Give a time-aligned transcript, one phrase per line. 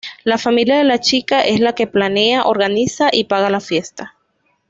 [0.23, 4.15] La familia de la chica es la que planea, organiza y paga la fiesta.